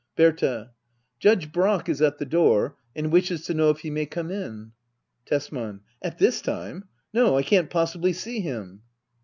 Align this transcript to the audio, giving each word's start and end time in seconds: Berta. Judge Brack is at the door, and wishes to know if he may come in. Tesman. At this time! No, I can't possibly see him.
Berta. 0.15 0.71
Judge 1.19 1.51
Brack 1.51 1.87
is 1.87 2.01
at 2.01 2.17
the 2.17 2.25
door, 2.25 2.75
and 2.95 3.11
wishes 3.11 3.45
to 3.45 3.53
know 3.53 3.69
if 3.69 3.81
he 3.81 3.91
may 3.91 4.07
come 4.07 4.31
in. 4.31 4.71
Tesman. 5.27 5.81
At 6.01 6.17
this 6.17 6.41
time! 6.41 6.85
No, 7.13 7.37
I 7.37 7.43
can't 7.43 7.69
possibly 7.69 8.11
see 8.11 8.39
him. 8.39 8.81